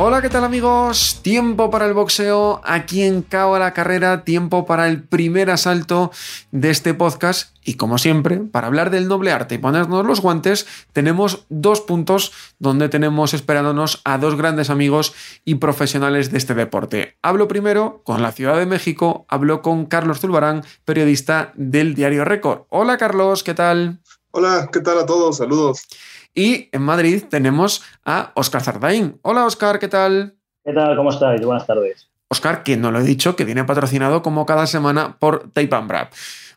[0.00, 1.18] Hola, ¿qué tal amigos?
[1.22, 6.12] Tiempo para el boxeo, aquí en Cabo a la Carrera, tiempo para el primer asalto
[6.52, 10.68] de este podcast y como siempre, para hablar del noble arte y ponernos los guantes,
[10.92, 17.16] tenemos dos puntos donde tenemos esperándonos a dos grandes amigos y profesionales de este deporte.
[17.20, 22.66] Hablo primero con la Ciudad de México, hablo con Carlos Zulbarán, periodista del diario Récord.
[22.68, 23.98] Hola Carlos, ¿qué tal?
[24.30, 25.38] Hola, ¿qué tal a todos?
[25.38, 25.88] Saludos.
[26.34, 29.18] Y en Madrid tenemos a Oscar Zardaín.
[29.22, 30.36] Hola Oscar, ¿qué tal?
[30.64, 30.96] ¿Qué tal?
[30.96, 31.40] ¿Cómo estáis?
[31.44, 32.08] Buenas tardes.
[32.28, 36.08] Oscar, que no lo he dicho, que viene patrocinado como cada semana por Tape Brad.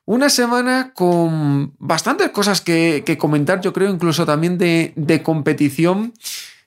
[0.05, 6.13] Una semana con bastantes cosas que, comentar, yo creo, incluso también de, competición.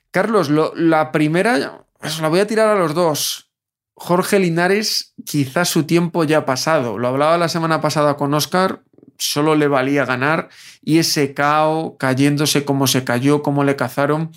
[0.09, 3.51] Carlos, la primera, os la voy a tirar a los dos.
[3.93, 6.97] Jorge Linares, quizás su tiempo ya ha pasado.
[6.97, 8.81] Lo hablaba la semana pasada con Oscar,
[9.17, 10.49] solo le valía ganar
[10.81, 14.31] y ese cao cayéndose como se cayó, como le cazaron,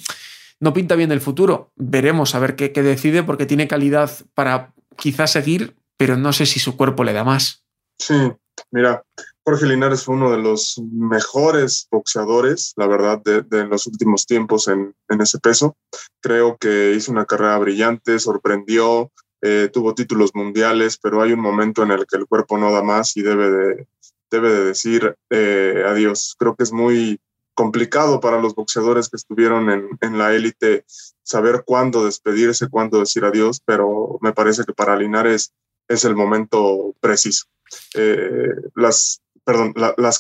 [0.61, 1.73] no pinta bien el futuro.
[1.77, 6.61] Veremos a ver qué, decide porque tiene calidad para quizás seguir, pero no sé si
[6.61, 7.65] su cuerpo le da más.
[7.99, 8.33] Sí,
[8.71, 9.03] mira,
[9.45, 14.95] Jorge Linares fue uno de los mejores boxeadores, la verdad, de, los últimos tiempos en,
[15.21, 15.77] ese peso.
[16.21, 21.83] Creo que hizo una carrera brillante, sorprendió, eh, tuvo títulos mundiales, pero hay un momento
[21.83, 23.87] en el que el cuerpo no da más y debe de,
[24.31, 26.35] debe de decir eh, adiós.
[26.39, 27.21] Creo que es muy
[27.59, 29.69] complicado para los boxeadores que estuvieron
[30.01, 30.85] en, la élite
[31.25, 35.53] saber cuándo despedirse, cuándo decir adiós, pero me parece que para Linares
[35.89, 37.47] es el momento preciso.
[37.95, 39.21] Eh, las,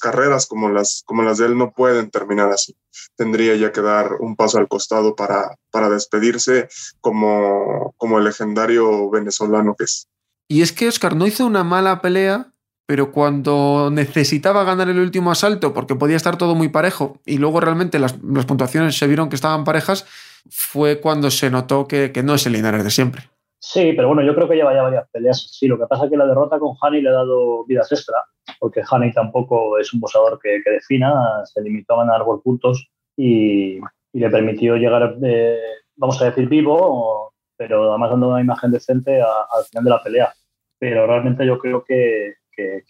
[0.00, 1.04] carreras como las,
[1.38, 2.74] de él no pueden terminar así.
[3.14, 6.68] Tendría ya que dar un paso al costado para, para despedirse
[7.00, 10.08] como, como el legendario venezolano que es.
[10.48, 12.52] Y es que Oscar no hizo una mala pelea,
[12.88, 17.60] pero cuando necesitaba ganar el último asalto, porque podía estar todo muy parejo, y luego
[17.60, 20.06] realmente las, puntuaciones se vieron que estaban parejas,
[20.48, 23.24] fue cuando se notó que, no es el Linares de siempre.
[23.60, 25.50] Sí, pero bueno, yo creo que lleva ya varias peleas.
[25.52, 28.24] Sí, lo que pasa es que la derrota con Hani le ha dado vidas extra,
[28.58, 32.88] porque Hani tampoco es un boxeador que, defina, se limitó a ganar por puntos
[33.18, 33.80] y,
[34.14, 35.58] le permitió llegar, eh,
[35.94, 40.32] vamos a decir, vivo, pero además dando una imagen decente al final de la pelea.
[40.78, 42.37] Pero realmente yo creo que,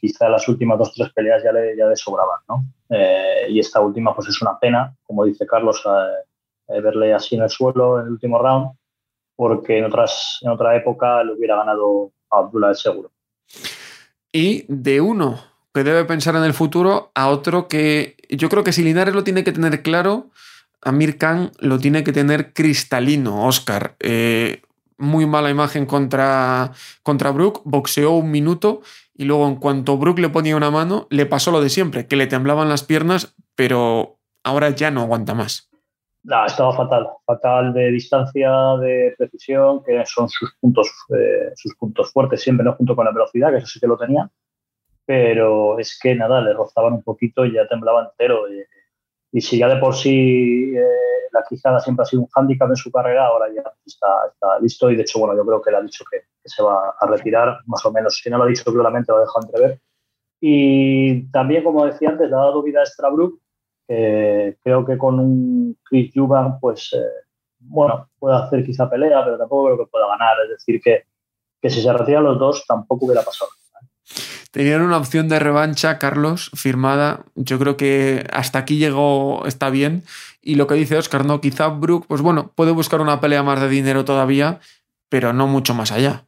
[0.00, 2.64] quizá las últimas dos o tres peleas ya le, ya sobraban, ¿no?
[2.90, 7.36] Eh, y esta última pues es una pena, como dice Carlos, eh, eh, verle así
[7.36, 8.70] en el suelo en el último round,
[9.36, 13.10] porque en, otras, en otra época le hubiera ganado a Abdullah seguro.
[14.32, 15.38] Y de uno
[15.72, 19.24] que debe pensar en el futuro a otro que yo creo que si Linares lo
[19.24, 20.30] tiene que tener claro,
[20.82, 23.96] Amir Khan lo tiene que tener cristalino, Oscar.
[24.96, 28.82] muy mala imagen contra, contra Brook, boxeó un minuto
[29.18, 32.14] y luego en cuanto Brook le ponía una mano, le pasó lo de siempre, que
[32.14, 35.68] le temblaban las piernas, pero ahora ya no aguanta más.
[36.22, 42.12] No, estaba fatal, fatal de distancia, de precisión, que son sus puntos, eh, sus puntos
[42.12, 42.74] fuertes siempre, ¿no?
[42.74, 44.30] junto con la velocidad, que eso sí que lo tenía,
[45.04, 48.44] pero es que nada, le rozaban un poquito y ya temblaba entero.
[49.32, 52.76] Y si ya de por sí eh, la Quijada siempre ha sido un hándicap en
[52.76, 55.82] su carrera, ahora ya está, listo y de hecho, bueno, yo creo que le ha
[55.82, 58.16] dicho que, se va a retirar, más o menos.
[58.16, 59.80] Si no lo ha dicho claramente, lo ha dejado entrever.
[60.40, 63.38] Y también, como decía antes, le ha dado vida a Strabrook,
[63.86, 67.26] que creo que con un Chris Juban, pues, eh,
[67.58, 70.38] bueno, puede hacer quizá pelea, pero tampoco creo que pueda ganar.
[70.44, 71.02] Es decir, que,
[71.60, 73.50] que si se retiran los dos, tampoco hubiera pasado.
[74.50, 77.24] Tenían una opción de revancha, Carlos, firmada.
[77.34, 80.04] Yo creo que hasta aquí llegó, está bien.
[80.40, 81.40] Y lo que dice Oscar, ¿no?
[81.40, 84.60] Quizá Brook, pues bueno, puede buscar una pelea más de dinero todavía,
[85.08, 86.24] pero no mucho más allá.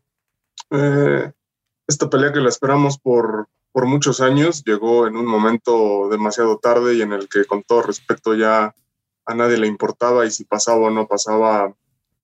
[0.71, 1.33] Eh,
[1.87, 6.95] esta pelea que la esperamos por, por muchos años llegó en un momento demasiado tarde
[6.95, 8.75] y en el que con todo respeto ya
[9.27, 11.73] a nadie le importaba y si pasaba o no pasaba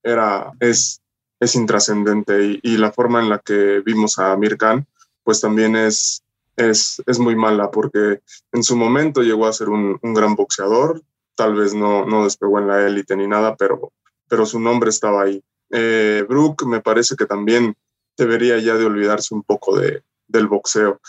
[0.03, 1.01] era, es,
[1.39, 4.87] es intrascendente y, la forma en la que vimos a Amir Khan
[5.27, 6.23] pues también es,
[6.55, 8.21] es, es, muy mala porque
[8.53, 11.01] en su momento llegó a ser un, gran boxeador,
[11.35, 13.91] tal vez no, no despegó en la élite ni nada, pero,
[14.29, 15.43] pero su nombre estaba ahí.
[15.69, 17.75] Eh, Brooke me parece que también
[18.15, 21.01] debería ya de olvidarse un poco de, del boxeo.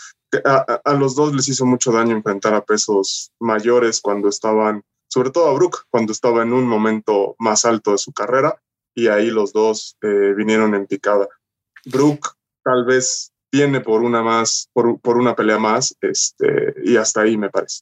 [0.43, 5.29] A, a, los dos les hizo mucho daño enfrentar a pesos mayores cuando estaban sobre
[5.29, 8.61] todo a Brook cuando estaba en un momento más alto de su carrera
[8.93, 11.29] y ahí los dos eh, vinieron en picada.
[11.85, 17.21] Brook tal vez viene por una más, por, por, una pelea más, este, y hasta
[17.21, 17.81] ahí me parece.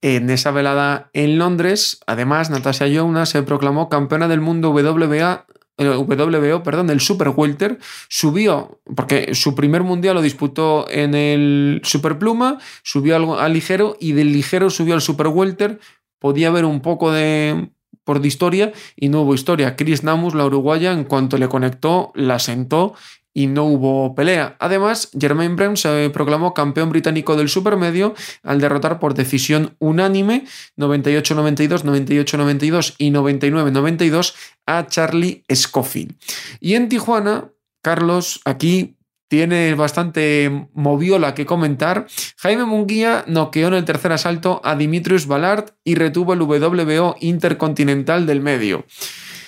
[0.00, 5.46] En esa velada en Londres, además, Natasha Jonas se proclamó campeona del mundo WBA
[5.76, 7.78] WBO, perdón, del Super Welter,
[8.08, 13.96] subió, porque su primer mundial lo disputó en el Super Pluma, subió al, al, ligero
[13.98, 15.80] y del ligero subió al Super Welter.
[16.20, 17.70] Podía haber un poco de
[18.04, 19.76] por de historia y no hubo historia.
[19.76, 22.94] Chris Namus, la uruguaya, en cuanto le conectó, la sentó
[23.34, 24.56] y no hubo pelea.
[24.60, 28.14] Además, Jermaine Brown se proclamó campeón británico del supermedio
[28.44, 30.44] al derrotar por decisión unánime
[30.78, 34.34] 98-92, 98-92 y 99-92
[34.66, 36.14] a Charlie Scofield.
[36.60, 37.50] Y en Tijuana,
[37.82, 38.96] Carlos, aquí
[39.28, 42.06] tiene bastante moviola que comentar.
[42.36, 48.26] Jaime Munguía noqueó en el tercer asalto a Dimitrius Ballard y retuvo el WBO Intercontinental
[48.26, 48.84] del medio.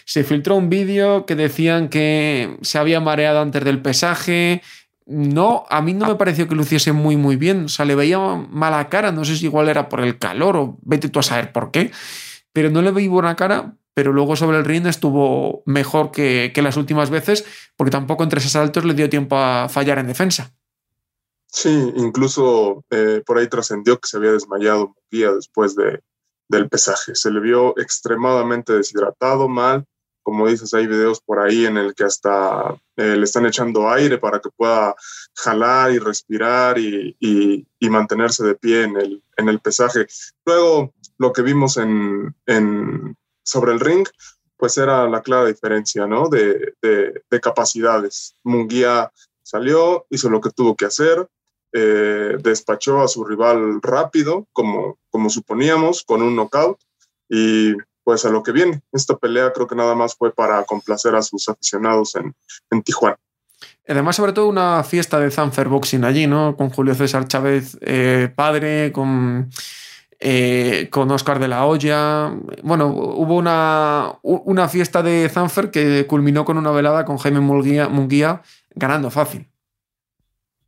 [0.06, 4.62] Se filtró un vídeo que decían que se había mareado antes del pesaje.
[5.04, 7.64] No, a mí no me pareció que luciese muy muy bien.
[7.64, 9.10] O sea, le veía mala cara.
[9.10, 11.90] No sé si igual era por el calor o vete tú a saber por qué.
[12.52, 13.76] Pero no le veía buena cara.
[13.94, 17.44] Pero luego sobre el ring estuvo mejor que, que las últimas veces,
[17.76, 20.52] porque tampoco en tres asaltos le dio tiempo a fallar en defensa.
[21.46, 26.00] Sí, incluso eh, por ahí trascendió que se había desmayado un día después de,
[26.48, 27.14] del pesaje.
[27.14, 29.86] Se le vio extremadamente deshidratado, mal,
[30.26, 34.19] como dices, hay videos por ahí en el que hasta eh, le están echando aire
[34.19, 34.93] para que pueda
[35.37, 40.08] jalar y respirar y, y, mantenerse de pie en el, en el, pesaje.
[40.44, 44.05] Luego, lo que vimos en, en, sobre el ring,
[44.56, 46.28] pues era la clara diferencia, ¿no?
[46.28, 48.34] De, de, de capacidades.
[48.43, 49.12] Munguía
[49.44, 51.28] salió, hizo lo que tuvo que hacer,
[51.73, 56.81] eh, despachó a su rival rápido, como, como suponíamos, con un knockout.
[57.28, 57.75] Y
[58.06, 58.82] pues a lo que viene.
[58.92, 62.36] Esta pelea creo que nada más fue para complacer a sus aficionados en,
[62.70, 63.18] en Tijuana.
[63.88, 66.56] Además, sobre todo una fiesta de Zanfer Boxing allí, ¿no?
[66.56, 69.50] Con Julio César Chávez, eh, padre, con,
[70.20, 72.32] eh, con Oscar de la Hoya.
[72.62, 77.88] Bueno, hubo una, una fiesta de Zanfer que culminó con una velada con Jaime Munguía,
[77.88, 78.40] Munguía
[78.76, 79.50] ganando fácil.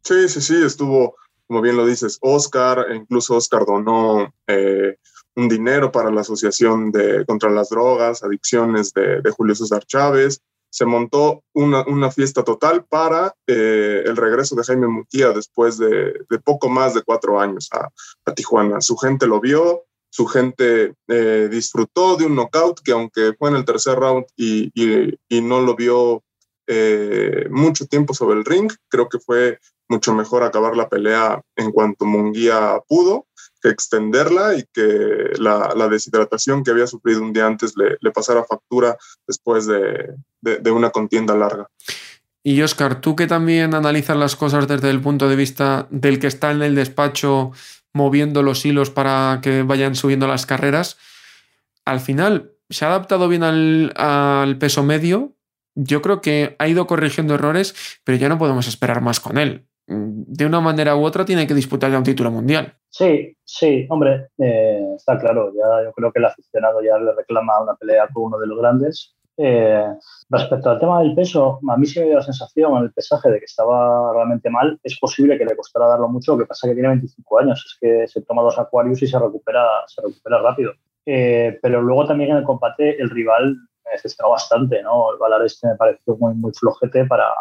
[0.03, 1.15] Sí, sí, sí, estuvo,
[1.49, 4.99] como bien lo dices, Oscar, e incluso Oscar donó eh,
[5.35, 10.43] un dinero para la Asociación de, contra las Drogas, Adicciones de, de Julio César Chávez.
[10.71, 16.13] Se montó una, una fiesta total para eh, el regreso de Jaime Munguía después de,
[16.29, 17.89] de, poco más de cuatro años a,
[18.27, 18.83] a, Tijuana.
[18.83, 23.57] Su gente lo vio, su gente eh, disfrutó de un knockout que aunque fue en
[23.57, 26.23] el tercer round y, y, no lo vio
[27.49, 32.05] mucho tiempo sobre el ring, creo que fue mucho mejor acabar la pelea en cuanto
[32.05, 33.27] Munguía pudo
[33.61, 38.45] que extenderla y que la, deshidratación que había sufrido un día antes le, le pasara
[38.45, 38.97] factura
[39.27, 41.69] después de, de, de, una contienda larga.
[42.43, 46.29] Y Oscar, tú que también analizas las cosas desde el punto de vista del que
[46.29, 47.53] está en el despacho
[47.93, 50.99] moviendo los hilos para que vayan subiendo las carreras,
[51.85, 55.35] al final se ha adaptado bien al, al peso medio.
[55.75, 57.75] Yo creo que ha ido corrigiendo errores,
[58.05, 61.55] pero ya no podemos esperar más con él de una manera u otra tiene que
[61.55, 62.75] disputar ya un título mundial.
[62.91, 65.53] Sí, sí, hombre, eh, está claro.
[65.55, 68.59] Ya yo creo que el aficionado ya le reclama una pelea con uno de los
[68.59, 69.15] grandes.
[69.41, 69.87] Eh,
[70.29, 73.31] respecto al tema del peso, a mí sí me dio la sensación en el pesaje
[73.31, 74.79] de que estaba realmente mal.
[74.83, 77.65] Es posible que le costara darlo mucho, lo que pasa es que tiene 25 años,
[77.65, 80.73] es que se toma dos Aquarius y se recupera, se recupera rápido.
[81.07, 85.13] Eh, pero luego también en el combate el rival me decepcionó bastante, ¿no?
[85.13, 87.33] El Valar este me pareció muy, muy flojete para,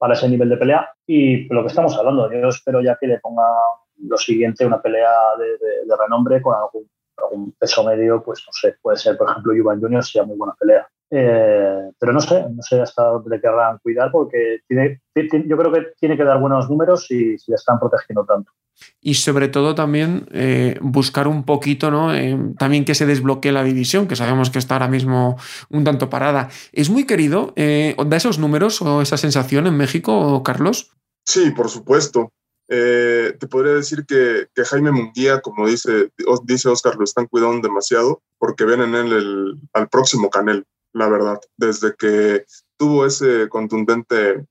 [0.00, 0.90] para ese nivel de pelea.
[1.06, 3.44] Y lo que estamos hablando, yo espero ya que le ponga
[3.98, 6.88] lo siguiente, una pelea de, renombre con algún,
[7.18, 10.54] algún, peso medio, pues no sé, puede ser, por ejemplo, Yuvan Junior, sería muy buena
[10.58, 10.88] pelea.
[11.10, 15.56] Eh, pero no sé, no sé hasta dónde le querrán cuidar porque tiene, tiene, yo
[15.56, 18.52] creo que tiene que dar buenos números y si le están protegiendo tanto
[19.00, 22.14] y sobre todo también eh, buscar un poquito, ¿no?
[22.14, 25.38] Eh, también que se desbloquee la división, que sabemos que está ahora mismo
[25.70, 26.50] un tanto parada.
[26.72, 27.52] ¿Es muy querido?
[27.56, 30.90] Eh, ¿Da esos números o esa sensación en México, Carlos?
[31.24, 32.32] Sí, por supuesto.
[32.68, 36.10] Eh, te podría decir que, que, Jaime Munguía, como dice,
[36.44, 41.08] dice Oscar, lo están cuidando demasiado porque ven en él el, al próximo Canel, la
[41.08, 41.40] verdad.
[41.56, 42.44] Desde que
[42.76, 44.46] tuvo ese contundente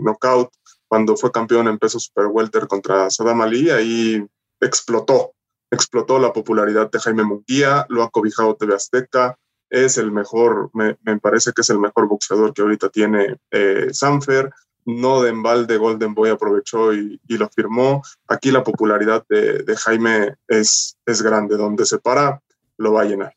[0.00, 0.50] knockout
[0.90, 4.26] cuando fue campeón en peso super welter contra Saddam Ali, ahí
[4.60, 5.32] explotó,
[5.70, 9.38] explotó la popularidad de Jaime Munguía, lo ha cobijado TV Azteca,
[9.70, 13.90] es el mejor, me, me parece que es el mejor boxeador que ahorita tiene eh,
[13.92, 14.50] Sanfer,
[14.84, 18.02] no de embalde Golden Boy aprovechó y, y, lo firmó.
[18.26, 22.42] Aquí la popularidad de, de Jaime es, es grande, donde se para
[22.78, 23.36] lo va a llenar.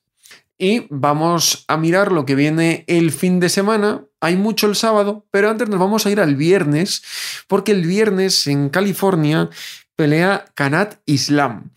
[0.57, 4.05] Y vamos a mirar lo que viene el fin de semana.
[4.21, 7.03] Hay mucho el sábado, pero antes nos vamos a ir al viernes,
[7.47, 9.49] porque el viernes en California
[9.95, 11.71] pelea Kanat Islam.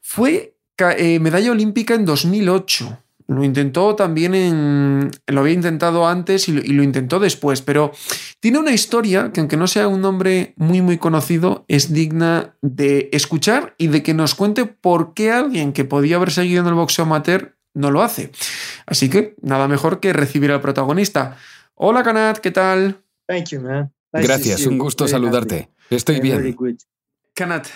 [0.00, 2.98] Fue eh, medalla olímpica en 2008.
[3.28, 5.10] Lo intentó también en.
[5.26, 7.90] Lo había intentado antes y lo, intentó después, pero
[8.38, 13.08] tiene una historia que, aunque no sea un nombre muy, muy conocido, es digna de
[13.12, 16.74] escuchar y de que nos cuente por qué alguien que podía haber seguido en el
[16.74, 18.32] boxeo amateur no lo hace.
[18.86, 21.36] Así que nada mejor que recibir al protagonista.
[21.74, 23.04] Hola, Kanat, ¿qué tal?
[24.12, 25.70] Gracias, un gusto saludarte.
[25.90, 26.56] Estoy bien.
[27.34, 27.66] Kanat,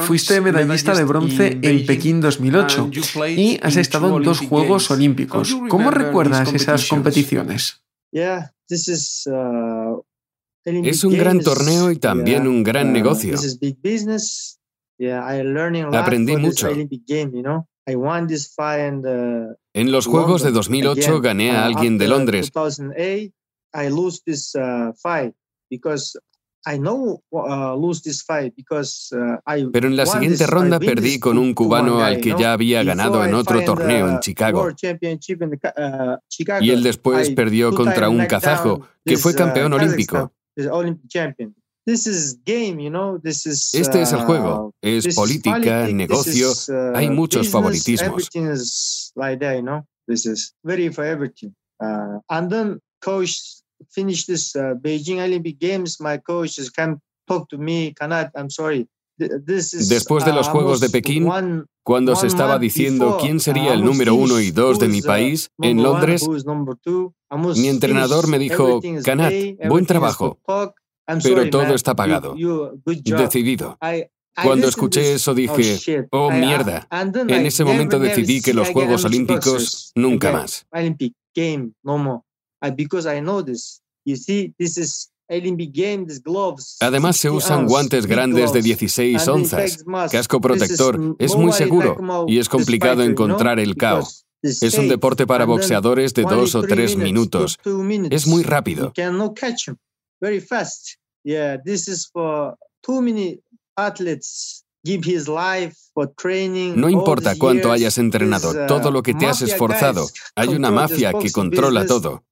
[0.00, 2.90] fuiste medallista de bronce en Pekín 2008
[3.28, 5.56] y has estado en dos Juegos Olímpicos.
[5.68, 7.82] ¿Cómo recuerdas esas competiciones?
[8.12, 10.02] Uh,
[10.64, 13.36] es un gran torneo y también un gran uh, negocio.
[15.92, 16.68] Aprendí mucho.
[19.74, 22.50] En los Juegos de 2008 gané a uh, alguien de Londres.
[29.72, 33.34] Pero en la siguiente ronda perdí con un cubano al que ya había ganado en
[33.34, 34.66] otro torneo en Chicago.
[34.66, 34.74] Uh,
[36.60, 40.32] y él después perdió contra un kazajo, que fue uh, campeón olímpico.
[41.86, 42.10] Este
[44.02, 46.52] es el juego, es política, negocio,
[46.94, 48.28] hay muchos favoritismos.
[53.88, 56.58] finish uh, Beijing Olympic Games, my coach
[57.26, 58.88] talk to me, I'm sorry.
[59.16, 61.28] Después de los uh, Juegos de Pekín,
[61.82, 65.82] cuando se estaba diciendo quién sería el número uno y dos de mi país, en
[65.82, 66.26] Londres,
[67.56, 69.32] mi entrenador me dijo, Kanat,
[69.68, 70.38] buen trabajo,
[71.22, 72.34] pero todo está pagado,
[72.84, 73.78] decidido.
[74.42, 79.92] Cuando escuché eso dije, oh, oh mierda, en ese momento decidí que los Juegos Olímpicos
[79.94, 80.66] nunca más.
[86.80, 92.48] Además se usan guantes grandes de 16 onzas, casco protector, es muy seguro y es
[92.48, 94.06] complicado encontrar el KO.
[94.42, 97.58] Es un deporte para boxeadores de dos o tres minutos.
[98.10, 98.92] Es muy rápido.
[106.76, 111.12] No importa cuánto hayas entrenado, uh, todo lo que te has esforzado, hay una mafia
[111.12, 112.24] que controla todo.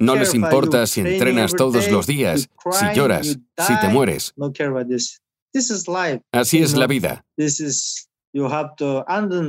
[0.00, 4.32] No les importa si entrenas todos los días, si lloras, si te mueres.
[6.32, 7.24] Así es la vida.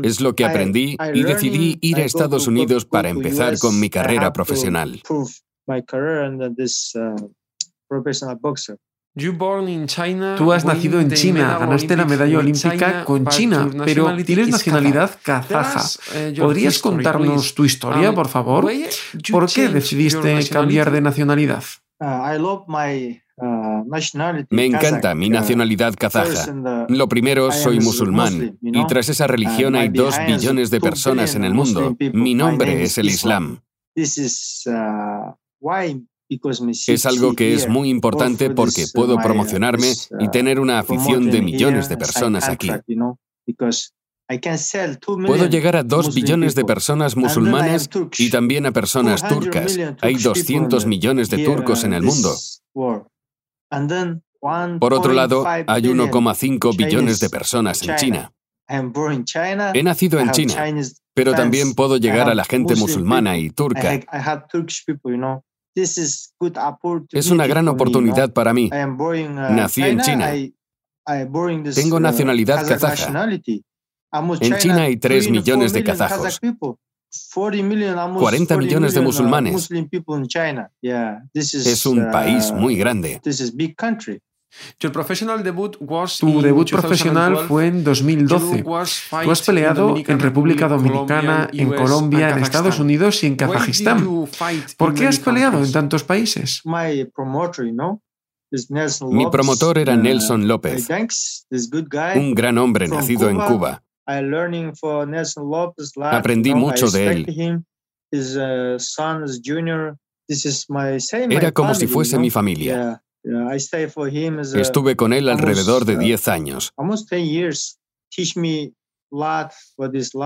[0.03, 4.31] Es lo que aprendí y decidí ir a Estados Unidos para empezar con mi carrera
[4.34, 5.01] profesional.
[10.38, 15.81] Tú has nacido en China, ganaste la medalla olímpica con China, pero tienes nacionalidad kazaja.
[16.13, 18.69] Eh, ¿Podrías contarnos tu historia, por favor?
[19.31, 21.63] ¿Por qué decidiste cambiar de nacionalidad?
[22.01, 22.63] Uh,
[23.38, 23.85] uh,
[24.49, 26.85] Me encanta mi nacionalidad kazaja.
[26.88, 31.53] Lo primero, soy musulmán, y tras esa religión hay dos billones de personas en el
[31.53, 31.97] mundo.
[32.13, 33.59] Mi nombre es el Islam.
[36.88, 41.42] Es algo que es muy importante porque puedo promocionarme y uh, tener una afición de
[41.42, 42.70] millones de personas aquí.
[45.25, 49.78] Puedo llegar a dos billones de personas musulmanas y también a personas turcas.
[50.01, 52.36] Hay 200 millones de turcos en el mundo.
[54.80, 58.32] Por otro lado, hay 1,5 billones de personas en China.
[59.74, 60.54] He nacido en China,
[61.16, 64.00] pero también puedo llegar a la gente musulmana y turca.
[67.12, 68.69] Es una gran oportunidad para mí.
[68.71, 70.31] Uh, Nací en China.
[71.75, 73.29] Tengo uh, nacionalidad kazaja.
[74.41, 76.39] En China hay 3 millones de kazajos.
[78.19, 79.69] 40 millones de musulmanes.
[81.53, 83.19] Es un país uh, muy grande.
[86.20, 88.63] Tu debut profesional fue en 2012.
[88.63, 93.98] Tú has peleado en República Dominicana, en Colombia, en Estados Unidos y en Kazajistán.
[94.77, 96.62] ¿Por qué has peleado en tantos países?
[99.12, 100.88] Mi promotor era Nelson López,
[102.15, 103.84] un gran hombre nacido en Cuba.
[106.18, 107.25] Aprendí mucho de él.
[111.32, 113.03] Era como si fuese mi familia.
[113.23, 116.73] Estuve con él alrededor de 10 uh, años.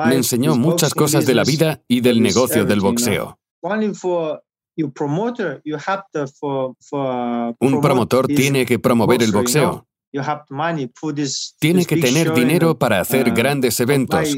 [0.05, 3.39] Me enseñó muchas cosas de la vida y del negocio del boxeo.
[7.59, 9.87] Un promotor tiene que promover el boxeo.
[10.13, 14.37] you have money, put this, Tiene que tener dinero para hacer uh, grandes eventos,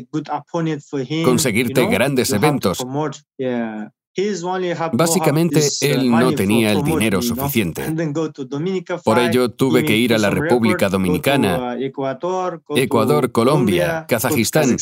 [1.23, 2.79] conseguirte grandes eventos.
[4.93, 7.83] Básicamente, uh, él no tenía el dinero suficiente.
[9.03, 11.83] Por ello, tuve que ir a la República Dominicana, uh,
[12.75, 14.77] Ecuador, Colombia, Kazajistán,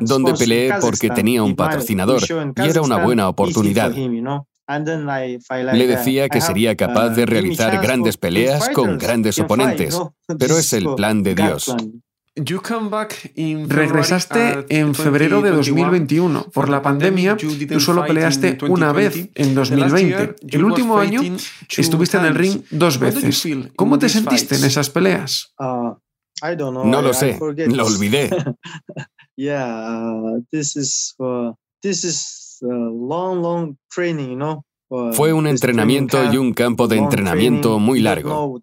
[0.00, 3.92] donde peleé porque tenía un patrocinador y era una buena oportunidad.
[3.94, 9.96] Le that, decía que sería capaz uh, de realizar grandes peleas con grandes oponentes,
[10.38, 11.76] pero es el plan de Dios.
[12.38, 16.40] You come back in Regresaste en febrero de 2021.
[16.40, 16.50] 2021.
[16.52, 18.92] Por la pandemia, tú solo peleaste una 2020.
[18.94, 20.08] vez en The last 2020.
[20.08, 21.22] year, El último año
[21.78, 23.72] estuviste en el ring dos How did you veces.
[23.74, 24.72] ¿Cómo te sentiste en fights?
[24.72, 25.54] esas peleas?
[25.58, 25.94] Uh,
[26.46, 26.84] I don't know.
[26.84, 28.28] No I- lo sé, lo olvidé.
[29.36, 30.12] yeah,
[30.50, 31.16] this is
[31.80, 34.62] this is long, long training, you know.
[35.14, 37.86] Fue un entrenamiento y un campo de long entrenamiento training.
[37.86, 38.60] muy largo.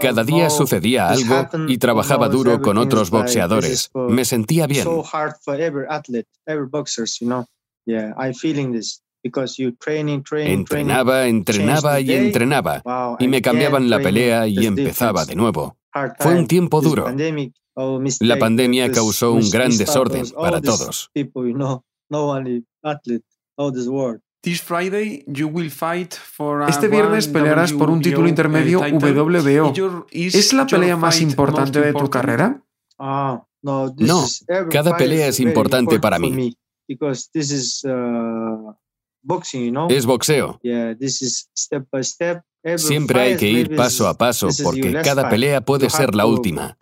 [0.00, 3.90] Cada día sucedía algo y trabajaba duro con otros boxeadores.
[3.94, 4.84] Me sentía bien.
[10.52, 12.82] Entrenaba, entrenaba y entrenaba.
[13.18, 15.78] Y me cambiaban la pelea y empezaba de nuevo.
[16.18, 17.06] Fue un tiempo duro.
[17.76, 21.10] oh, La pandemia causó un gran desorden para todos.
[24.44, 28.78] This Friday you will fight for a Este viernes pelearás por un título intermedio.
[28.80, 29.72] WBO.
[30.12, 32.62] ¿Es la pelea más importante de tu carrera?
[32.98, 33.94] Ah, no,
[34.70, 36.54] cada pelea es importante important para mí.
[39.26, 39.88] uh.
[39.88, 40.60] Es boxeo.
[42.76, 46.76] Siempre hay que ir paso a paso porque cada pelea puede ser la última.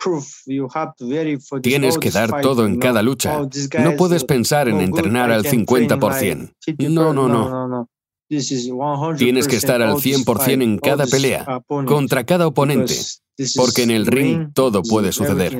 [1.61, 3.41] Tienes que dar todo en cada lucha.
[3.79, 5.99] No puedes pensar en entrenar al can train him 50%.
[5.99, 6.89] like 50%.
[6.89, 7.49] No, no, no.
[7.49, 7.89] no, no.
[8.29, 11.45] This is 100% Tienes que estar al all this 100% en cada pelea,
[11.85, 12.95] contra cada oponente.
[13.55, 15.59] porque en el ring todo puede suceder.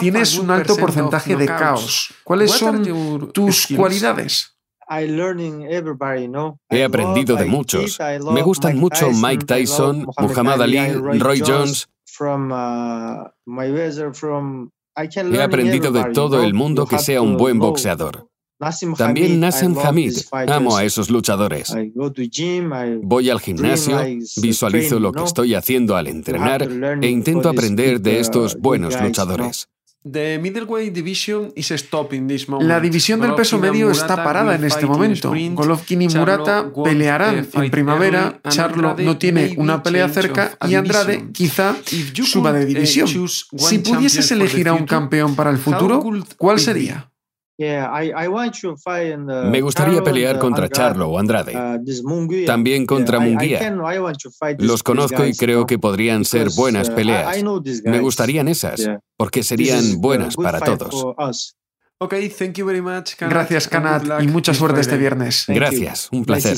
[0.00, 2.12] Tienes un alto porcentaje de caos.
[2.24, 4.57] ¿Cuáles son tus cualidades?
[4.88, 6.58] I learning everybody, you know.
[6.70, 7.98] He aprendido de muchos.
[8.32, 10.78] Me gustan mucho Mike Tyson, Muhammad Ali,
[11.18, 11.88] Roy Jones.
[12.20, 13.28] Uh,
[15.32, 18.28] He aprendido de todo el mundo que sea un buen boxeador.
[18.96, 20.16] También Nassim Hamid.
[20.48, 21.72] Amo a esos luchadores.
[23.02, 26.68] Voy al gimnasio, like visualizo lo que estoy haciendo al entrenar
[27.00, 29.68] e intento aprender de uh, estos big buenos luchadores.
[30.04, 32.68] The middleweight division is stopped in this moment.
[32.68, 35.28] La división del peso Golovkin medio está parada en este momento.
[35.28, 35.56] sprint.
[35.56, 38.40] Golovkin y Murata won't, pelearán eh, en primavera.
[38.48, 41.76] Charlo no tiene una pelea cerca y Andrade quizá
[42.24, 43.08] suba de eh, división.
[43.08, 46.02] Si pudieses elegir a un campeón para el futuro,
[46.36, 47.10] ¿cuál sería?
[47.60, 50.64] Yeah, I, I want to fight in the Me gustaría Charlo pelear and, uh, contra
[50.66, 50.76] Andrade.
[50.90, 51.56] Charlo o Andrade.
[51.56, 52.46] Uh.
[52.46, 53.58] También contra Munguía.
[53.58, 56.88] can- I want to fight these- Los conozco y guys, creo que podrían ser buenas
[56.88, 57.36] uh, I- peleas.
[57.36, 58.02] I know these Me guys.
[58.02, 60.88] gustarían esas, porque serían buenas good para todos.
[60.90, 61.56] for us.
[61.98, 65.00] Okay, thank you very much, Kanat, Gracias, and good Kanat, y mucha suerte este Friday.
[65.00, 65.46] viernes.
[65.46, 65.60] Thank you.
[65.60, 66.56] Gracias, un placer.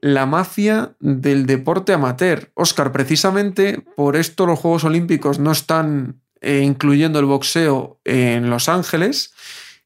[0.00, 2.50] La mafia del deporte amateur.
[2.54, 8.68] Oscar, precisamente por esto los Juegos Olímpicos no están eh, incluyendo el boxeo en Los
[8.68, 9.32] Ángeles.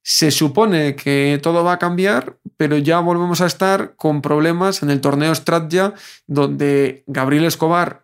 [0.04, 4.90] Se supone que todo va a cambiar, pero ya volvemos a estar con problemas en
[4.90, 5.94] el torneo Stratja,
[6.26, 8.02] donde Gabriel Escobar,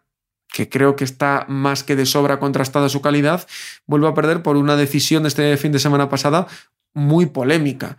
[0.53, 3.47] que creo que está más que de sobra contrastada su calidad,
[3.87, 6.47] vuelve a perder por una decisión de este fin de semana pasada
[6.95, 7.99] muy polémica.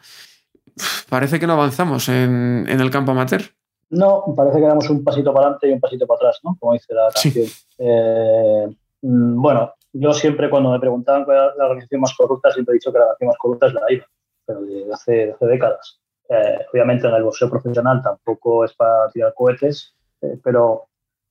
[1.10, 3.42] Parece que no avanzamos en, en el campo amateur.
[3.90, 6.56] No, parece que damos un pasito para adelante y un pasito para atrás, ¿no?
[6.60, 7.32] Como dice la Sí.
[7.34, 7.48] canción.
[7.80, 8.68] Eh,
[9.02, 12.76] mm, bueno, yo siempre cuando me preguntaban cuál era la organización más corrupta, siempre he
[12.76, 14.06] dicho que la organización más corrupta es la AIBA,
[14.46, 16.00] pero de hace, de hace décadas.
[16.30, 20.86] Eh, obviamente en el boxeo profesional tampoco es para tirar cohetes, eh, pero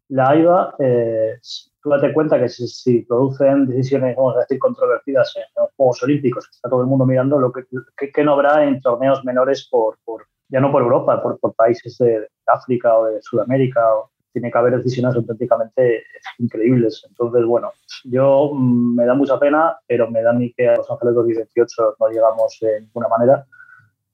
[0.09, 1.38] la AIBA, eh,
[1.83, 6.03] tú date cuenta que si, si producen decisiones, vamos a decir, controvertidas en, los Juegos
[6.03, 7.64] Olímpicos, está todo el mundo mirando, lo que,
[7.97, 11.55] que, que no habrá en torneos menores por, por ya no por Europa, por, por
[11.55, 13.94] países de África o de Sudamérica.
[13.94, 16.05] O, tiene que haber decisiones auténticamente
[16.38, 17.05] increíbles.
[17.09, 17.72] Entonces, bueno,
[18.05, 21.14] yo mmm, me da mucha pena, pero me da a mí que a Los Ángeles
[21.14, 23.46] 2018 no llegamos de ninguna manera.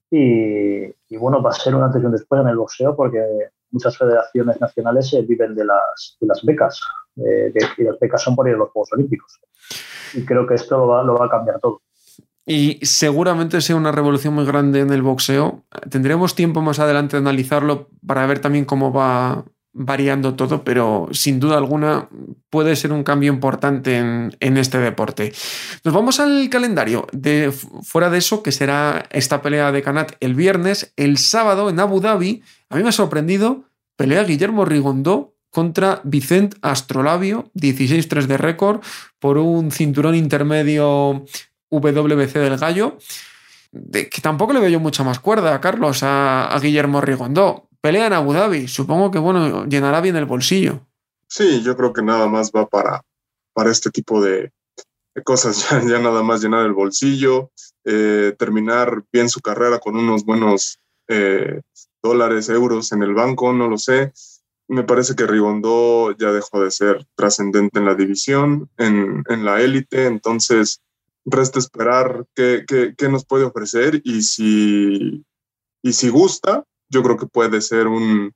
[0.09, 3.19] Y, y, bueno, va a ser un antes y un después en el boxeo porque
[3.71, 6.79] muchas federaciones nacionales eh, viven de las, de las becas
[7.17, 9.39] eh, que, y las becas son por ir a los Juegos Olímpicos.
[10.13, 11.81] Y creo que esto lo va, lo va a cambiar todo.
[12.47, 15.63] Y seguramente sea una revolución muy grande en el boxeo.
[15.89, 19.43] Tendremos tiempo más adelante de analizarlo para ver también cómo va
[19.77, 22.07] variando todo, pero sin duda alguna
[22.49, 25.33] puede ser un cambio importante en, en este deporte.
[25.83, 27.07] Nos vamos al calendario.
[27.11, 27.51] De,
[27.83, 31.99] fuera de eso, que será esta pelea de Canat el viernes, el sábado en Abu
[31.99, 33.65] Dhabi, a mí me ha sorprendido,
[33.97, 38.81] pelea Guillermo Rigondó contra Vicent Astrolabio, 16-3 de récord,
[39.19, 41.25] por un cinturón intermedio
[41.69, 42.97] WBC del Gallo.
[43.71, 47.67] De, que tampoco le veo yo mucha más cuerda, Carlos, a, a Guillermo Rigondó.
[47.85, 48.67] Pelea en Abu Dhabi.
[48.67, 50.87] Supongo que, bueno, llenará bien el bolsillo.
[51.27, 53.03] Sí, yo creo que nada más va para,
[53.53, 54.51] para este tipo de,
[55.23, 57.51] cosas, ya, nada más llenar el bolsillo,
[57.83, 61.61] eh, terminar bien su carrera con unos buenos eh,
[62.01, 64.13] dólares, euros en el banco, no lo sé.
[64.67, 69.61] Me parece que Rigondó ya dejó de ser trascendente en la división, en, en la
[69.61, 70.81] élite, entonces
[71.23, 75.23] resta esperar qué, qué, qué, nos puede ofrecer y si,
[75.83, 76.63] y si gusta,
[76.95, 78.31] yo creo que puede ser un,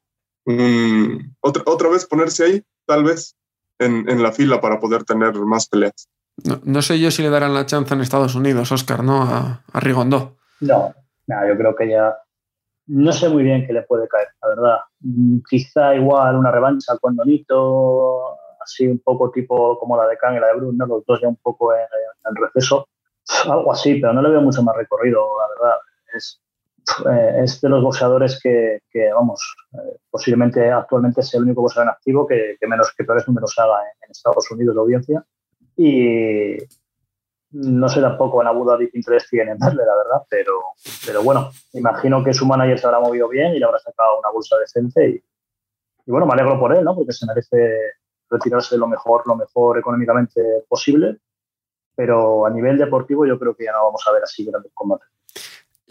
[0.46, 3.36] un otra, otra vez ponerse ahí, tal vez,
[3.80, 6.08] en, en la fila para poder tener más peleas.
[6.44, 9.24] No, no, sé yo si le darán la chance en Estados Unidos, Oscar, ¿no?
[9.24, 10.38] A, a Rigondó.
[10.62, 10.94] No,
[11.28, 12.16] no, yo creo que ya
[12.88, 14.78] no sé muy bien qué le puede caer, la verdad.
[15.48, 20.40] Quizá igual una revancha con Donito, así un poco tipo como la de Kang y
[20.40, 20.86] la de Bruce, ¿no?
[20.86, 22.88] los dos ya un poco en, en, receso,
[23.46, 25.80] algo así, pero no le veo mucho más recorrido, la verdad.
[26.16, 26.42] Es,
[27.10, 31.88] eh, es de los boxeadores que, que vamos, eh, posiblemente actualmente sea el único boxeador
[31.88, 35.26] en activo que, que menos que peores números haga en, Estados Unidos de audiencia.
[35.78, 36.58] Y,
[37.52, 40.54] no sé tampoco en Abu Dhabi qué interés tiene en verle, la verdad, pero,
[41.06, 44.30] pero bueno, imagino que su manager se habrá movido bien y le habrá sacado una
[44.32, 46.96] bolsa decente y, y, bueno, me alegro por él, ¿no?
[46.96, 47.78] Porque se merece
[48.30, 51.18] retirarse lo mejor, lo mejor económicamente posible,
[51.96, 55.10] pero a nivel deportivo yo creo que ya no vamos a ver así grandes combates.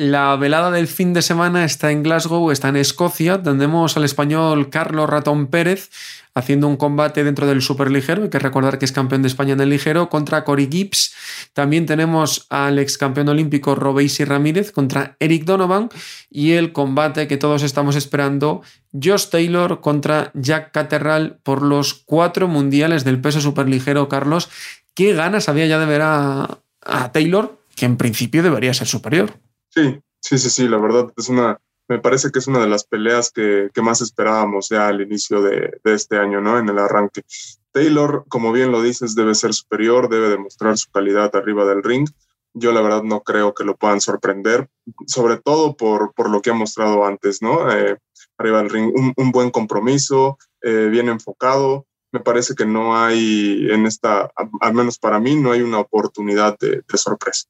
[0.00, 3.42] La velada del fin de semana está en Glasgow, está en Escocia.
[3.42, 5.90] Tendremos al español Carlos Ratón Pérez
[6.34, 8.22] haciendo un combate dentro del superligero.
[8.22, 11.16] Hay que recordar que es campeón de España en el ligero contra Cory Gibbs.
[11.52, 15.88] También tenemos al ex campeón olímpico Robeisi Ramírez contra Eric Donovan.
[16.30, 22.46] Y el combate que todos estamos esperando, Josh Taylor contra Jack Catterall por los cuatro
[22.46, 24.08] mundiales del peso superligero.
[24.08, 24.48] Carlos,
[24.94, 27.58] ¿qué ganas había ya de ver a Taylor?
[27.74, 29.40] Que en principio debería ser superior.
[29.78, 32.82] Sí, sí, sí, sí, la verdad es una, me parece que es una de las
[32.82, 36.58] peleas que, más esperábamos ya al inicio de, este año, ¿no?
[36.58, 37.22] En el arranque.
[37.70, 42.08] Taylor, como bien lo dices, debe ser superior, debe demostrar su calidad arriba del ring.
[42.54, 44.68] Yo la verdad no creo que lo puedan sorprender,
[45.06, 47.70] sobre todo por, lo que ha mostrado antes, ¿no?
[47.70, 47.98] Eh,
[48.36, 51.86] arriba del ring, un, un buen compromiso, eh, bien enfocado.
[52.10, 54.28] Me parece que no hay en esta,
[54.60, 57.48] al menos para mí, no hay una oportunidad de, de sorpresa.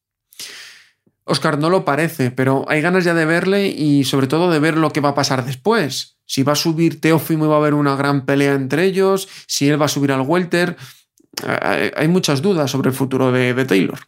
[1.28, 4.76] Oscar, no lo parece, pero hay ganas ya de verle y sobre todo de ver
[4.76, 6.18] lo que va a pasar después.
[6.24, 9.68] Si va a subir Teófimo y va a haber una gran pelea entre ellos, si
[9.68, 10.76] él va a subir al welter.
[11.96, 13.98] Hay muchas dudas sobre el futuro de, de Taylor.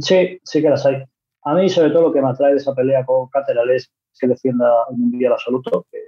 [0.00, 1.04] Sí, sí que las hay.
[1.44, 4.26] A mí, sobre todo, lo que me atrae de esa pelea con Cateral es que
[4.26, 5.98] defienda un mundial absoluto, que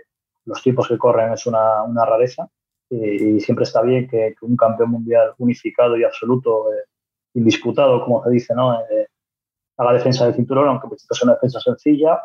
[0.47, 2.49] los tipos que corren es una, una rareza
[2.88, 6.85] y, y, siempre está bien que, que, un campeón mundial unificado y absoluto, eh,
[7.35, 8.81] indisputado, como se dice, ¿no?
[8.81, 9.09] Eh,
[9.77, 12.21] a la defensa del cinturón, aunque pues, es una defensa sencilla.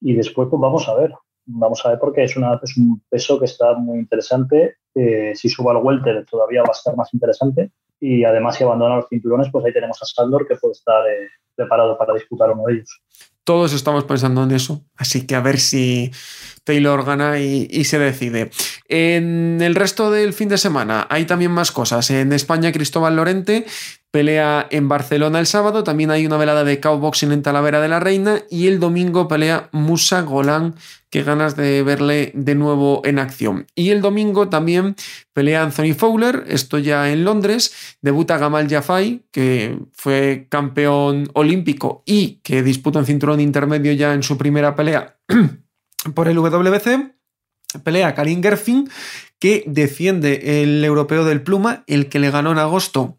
[0.00, 1.12] Y después, pues vamos a ver.
[1.44, 4.76] Vamos a ver porque es, una, un peso que está muy interesante.
[4.94, 7.70] Eh, si suba al welter todavía va a estar más interesante.
[8.00, 11.28] Y además, si abandona los cinturones, pues ahí tenemos a Sandor que puede estar eh,
[11.54, 13.00] preparado para disputar uno de ellos.
[13.44, 14.84] Todos estamos pensando en eso.
[14.96, 16.12] Así que a ver si
[16.64, 18.50] Taylor gana y, se decide.
[18.88, 22.10] En el resto del fin de semana hay también más cosas.
[22.10, 23.66] En España, Cristóbal Lorente
[24.12, 25.82] pelea en Barcelona el sábado.
[25.82, 28.42] También hay una velada de cowboxing en Talavera de la Reina.
[28.50, 30.76] Y el domingo pelea Musa Golán.
[31.10, 33.66] Qué ganas de verle de nuevo en acción.
[33.74, 34.96] Y el domingo también
[35.32, 36.44] pelea Anthony Fowler.
[36.46, 37.96] Esto ya en Londres.
[38.02, 44.22] Debuta Gamal Jafai, que fue campeón olímpico y que disputa un cinturón intermedio ya en
[44.22, 45.16] su primera pelea
[46.14, 47.14] por el WBC.
[47.82, 48.90] Pelea Karim Gerfin,
[49.38, 53.18] que defiende el europeo del Pluma, el que le ganó en agosto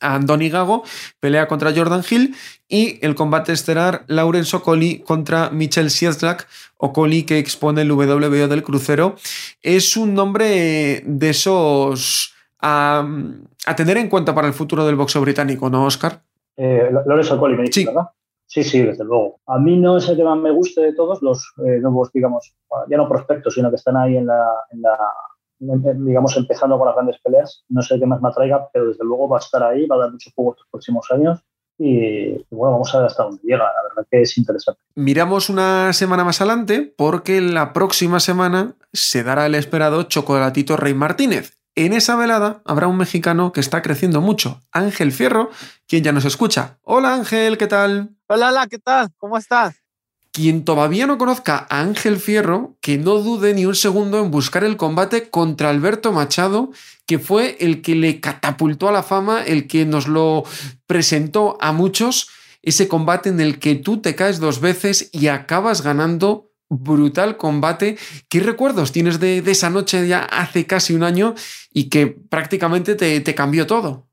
[0.00, 0.84] Andoni Gago,
[1.20, 2.34] pelea contra Jordan Hill
[2.68, 8.62] y el combate estelar Lauren Sokoli contra Michel Sieslak, Okoli que expone el WBO del
[8.62, 9.16] crucero.
[9.62, 13.06] Es un nombre de esos a,
[13.66, 16.20] a, tener en cuenta para el futuro del boxeo británico, ¿no, Oscar?
[16.56, 17.16] Eh, me
[17.62, 17.86] dice, sí.
[17.86, 18.08] ¿verdad?
[18.46, 19.40] Sí, sí, desde luego.
[19.46, 22.54] A mí no es el que más me guste de todos los eh, nuevos, digamos,
[22.88, 24.96] ya no prospectos, sino que están ahí en la, en la,
[25.58, 27.64] digamos, empezando con las grandes peleas.
[27.68, 30.00] No sé qué más me atraiga, pero desde luego va a estar ahí, va a
[30.00, 31.40] dar mucho juego estos próximos años.
[31.78, 33.64] Y, y, bueno, vamos a ver hasta dónde llega.
[33.64, 34.80] La verdad que es interesante.
[34.96, 40.94] Miramos una semana más adelante porque la próxima semana se dará el esperado Chocolatito Rey
[40.94, 41.58] Martínez.
[41.78, 45.50] En esa velada habrá un mexicano que está creciendo mucho, Ángel Fierro,
[45.86, 46.80] quien ya nos escucha.
[46.82, 48.16] Hola Ángel, ¿qué tal?
[48.26, 49.10] Hola, hola, ¿qué tal?
[49.16, 49.80] ¿Cómo estás?
[50.38, 54.62] Quien todavía no conozca a Ángel Fierro, que no dude ni un segundo en buscar
[54.62, 56.70] el combate contra Alberto Machado,
[57.06, 60.44] que fue el que le catapultó a la fama, el que nos lo
[60.86, 62.30] presentó a muchos,
[62.62, 67.98] ese combate en el que tú te caes dos veces y acabas ganando brutal combate.
[68.28, 71.34] ¿Qué recuerdos tienes de, esa noche ya hace casi un año
[71.72, 74.06] y que prácticamente te, cambió todo?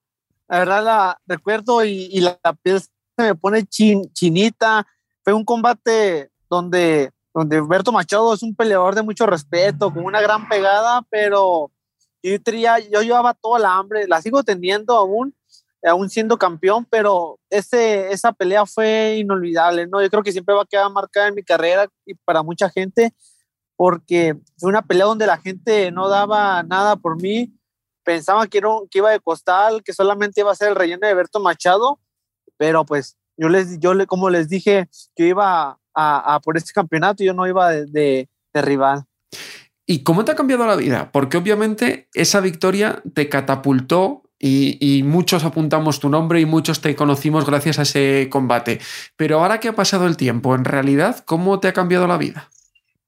[0.47, 4.87] La verdad la recuerdo y, la, piel se me pone chinita
[5.25, 7.59] fue un combate donde, donde
[7.91, 11.71] Machado es un peleador de mucho respeto, con una gran pegada, pero
[12.21, 12.37] yo,
[12.91, 15.35] yo llevaba toda la hambre, la sigo teniendo aún,
[15.83, 19.99] aún siendo campeón, pero ese, esa pelea fue inolvidable, ¿no?
[19.99, 23.11] Yo creo que siempre va a quedar marcada en mi carrera y para mucha gente,
[23.75, 27.51] porque fue una pelea donde la gente no daba nada por mí,
[28.03, 31.15] pensaba que, era, que iba de costal, que solamente iba a ser el relleno de
[31.15, 31.99] Berto Machado,
[32.57, 37.23] pero pues yo les, yo le, como les dije, que iba a, por este campeonato,
[37.23, 39.03] yo no iba de, rival.
[39.85, 41.11] ¿Y cómo te ha cambiado la vida?
[41.11, 46.95] Porque obviamente esa victoria te catapultó y, y, muchos apuntamos tu nombre y muchos te
[46.95, 48.79] conocimos gracias a ese combate.
[49.15, 52.49] Pero ahora que ha pasado el tiempo, en realidad, ¿cómo te ha cambiado la vida?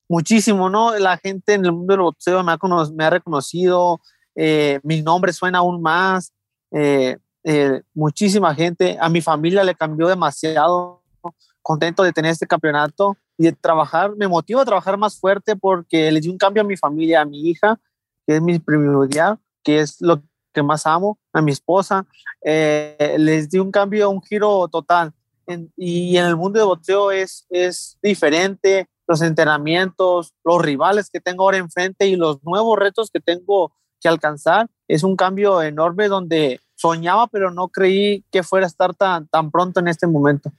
[0.09, 0.97] Muchísimo, ¿no?
[0.97, 2.59] La gente en el mundo del boxeo me ha,
[2.93, 3.99] me ha reconocido,
[4.35, 6.31] eh, mi nombre suena aún más.
[6.71, 7.17] Eh,
[7.49, 11.01] eh, muchísima gente, a mi familia le cambió demasiado,
[11.61, 16.11] contento de tener este campeonato y de trabajar, me motiva a trabajar más fuerte porque
[16.11, 17.79] le di un cambio a mi familia, a mi hija,
[18.25, 22.05] que es mi primordial, que es lo que más amo, a mi esposa,
[22.43, 25.13] eh, les di un cambio, un giro total.
[25.77, 31.43] y en el mundo de boxeo es, es diferente, los entrenamientos, los rivales que tengo
[31.43, 36.59] ahora enfrente y los nuevos retos que tengo que alcanzar, es un cambio enorme donde
[36.77, 40.51] soñaba, pero no creí que fuera a estar tan, tan pronto en este momento.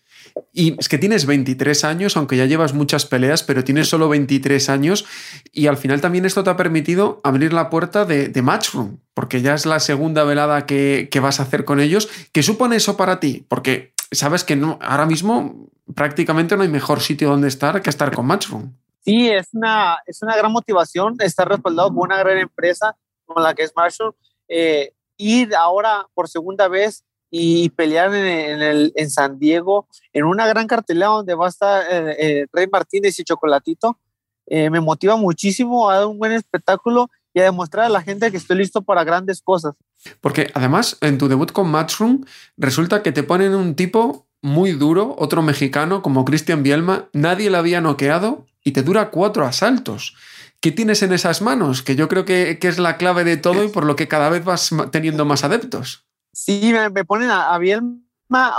[0.52, 4.68] Y es que tienes 23 años, aunque ya llevas muchas peleas, pero tienes solo 23
[4.68, 5.06] años
[5.52, 9.54] y al final también esto te ha permitido abrir la puerta de, Matchroom, porque ya
[9.54, 12.08] es la segunda velada que, vas a hacer con ellos.
[12.32, 13.46] ¿Qué supone eso para ti?
[13.48, 18.12] Porque sabes que no, ahora mismo prácticamente no hay mejor sitio donde estar que estar
[18.12, 18.72] con Matchroom.
[19.04, 23.54] Sí, es una, es una gran motivación estar respaldado por una gran empresa como la
[23.54, 24.12] que es Matchroom.
[24.48, 30.66] Eh, ir ahora por segunda vez y pelear en, en San Diego en una gran
[30.66, 33.98] cartelera donde va a estar eh, eh, Rey Martínez y Chocolatito.
[34.46, 38.30] Eh, me motiva muchísimo a dar un buen espectáculo y a demostrar a la gente
[38.30, 39.74] que estoy listo para grandes cosas.
[40.20, 42.24] Porque además en tu debut con Matchroom
[42.56, 47.58] resulta que te ponen un tipo muy duro, otro mexicano como Cristian Bielma, nadie le
[47.58, 50.14] había noqueado y te dura cuatro asaltos.
[50.60, 51.82] ¿Qué tienes en esas manos?
[51.82, 54.44] Que yo creo que, es la clave de todo y por lo que cada vez
[54.44, 56.04] vas teniendo más adeptos.
[56.32, 58.00] Sí, me, ponen a, a Bielma,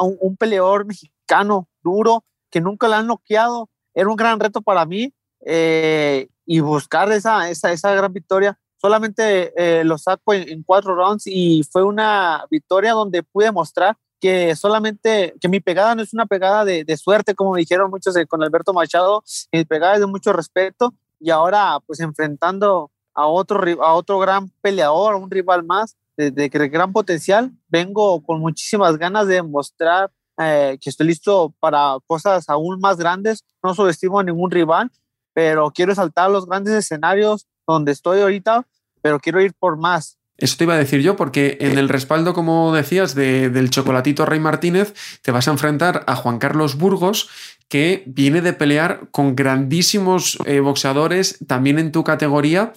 [0.01, 3.69] un, peleador mexicano duro que nunca le han noqueado.
[3.93, 5.13] Era un gran reto para mí
[5.45, 8.57] eh, y buscar esa, esa, esa, gran victoria.
[8.77, 14.55] Solamente eh, lo saco en, cuatro rounds y fue una victoria donde pude mostrar que
[14.55, 18.25] solamente, que mi pegada no es una pegada de, de suerte, como dijeron muchos eh,
[18.25, 23.61] con Alberto Machado, mi pegada es de mucho respeto y ahora pues enfrentando a otro,
[23.83, 29.27] a otro gran peleador, un rival más de, de, gran potencial, vengo con muchísimas ganas
[29.27, 33.43] de mostrar eh, que estoy listo para cosas aún más grandes.
[33.61, 34.89] No subestimo a ningún rival,
[35.33, 38.65] pero quiero saltar los grandes escenarios donde estoy ahorita,
[39.01, 40.17] pero quiero ir por más.
[40.37, 44.39] Eso te iba a decir yo, porque en el respaldo, como decías, del chocolatito Rey
[44.39, 47.29] Martínez, te vas a enfrentar a Juan Carlos Burgos,
[47.69, 52.73] que viene de pelear con grandísimos eh, boxeadores también en tu categoría.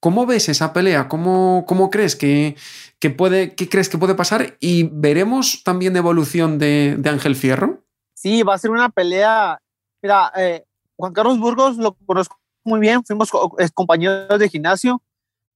[0.00, 1.08] ¿Cómo ves esa pelea?
[1.08, 2.56] ¿Cómo, cómo crees que,
[3.00, 4.56] que, puede, qué crees que puede pasar?
[4.60, 7.82] ¿Y veremos también evolución de, Ángel Fierro?
[8.14, 9.58] Sí, va a ser una pelea.
[10.02, 10.64] Mira, eh,
[10.96, 13.30] Juan Carlos Burgos lo conozco muy bien, fuimos
[13.74, 15.02] compañeros de gimnasio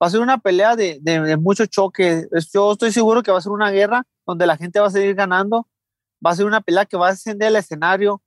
[0.00, 2.26] va a ser una pelea de, de, mucho choque.
[2.52, 5.14] Yo estoy seguro que va a ser una guerra donde la gente va a seguir
[5.14, 5.66] ganando.
[6.24, 8.22] Va a ser una pelea que va a encender el escenario,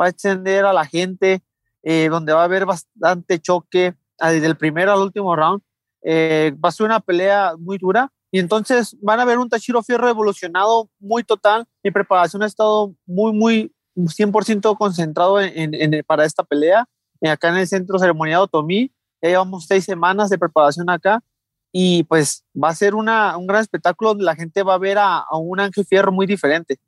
[0.00, 1.42] va a encender a la gente,
[1.82, 5.62] eh, donde va a haber bastante choque ah, desde el primero al último round.
[6.02, 8.12] Eh, va a ser una pelea muy dura.
[8.30, 11.66] Y entonces van a ver un Tachiro Fierro evolucionado muy total.
[11.82, 16.86] Mi preparación ha estado muy, muy 100% concentrado en, para esta pelea.
[17.20, 21.22] Eh, acá en el centro ceremoniado Tomí ya llevamos seis semanas de preparación acá
[21.72, 25.24] y pues va a ser una, un gran espectáculo la gente va a ver a,
[25.32, 26.78] un Ángel Fierro muy diferente.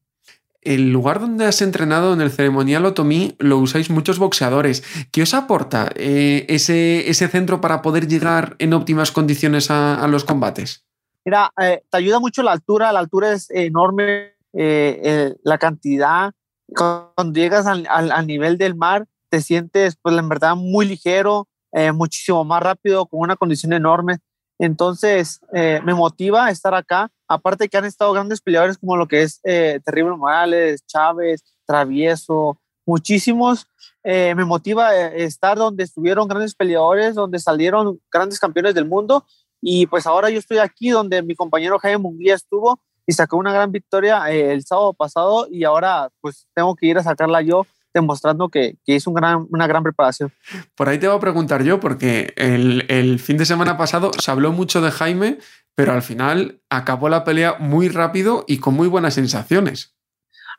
[0.60, 4.82] El lugar donde has entrenado en el ceremonial Otomí lo usáis muchos boxeadores.
[5.12, 10.24] ¿Qué os aporta eh, ese, ese, centro para poder llegar en óptimas condiciones a, los
[10.24, 10.84] combates?
[11.24, 16.32] Mira, eh, te ayuda mucho la altura, la altura es enorme, eh, la cantidad,
[16.74, 21.48] cuando llegas al, al, nivel del mar, te sientes, pues en verdad, muy ligero,
[21.94, 24.18] muchísimo más rápido, con una condición enorme.
[24.58, 27.10] Entonces, me motiva estar acá.
[27.28, 32.58] Aparte que han estado grandes peleadores como lo que es eh, Terrible Morales, Chávez, Travieso,
[32.86, 33.66] muchísimos.
[34.02, 39.26] me motiva estar donde estuvieron grandes peleadores, donde salieron grandes campeones del mundo.
[39.60, 43.52] Y pues ahora yo estoy aquí donde mi compañero Jaime Munguía estuvo y sacó una
[43.52, 48.48] gran victoria el sábado pasado y ahora pues tengo que ir a sacarla yo demostrando
[48.48, 50.32] que, que hizo un gran, una gran preparación.
[50.74, 54.30] Por ahí te voy a preguntar yo, porque el, el, fin de semana pasado se
[54.30, 55.38] habló mucho de Jaime,
[55.74, 59.94] pero al final acabó la pelea muy rápido y con muy buenas sensaciones.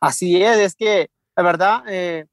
[0.01, 2.25] Así es, es que la verdad, eh,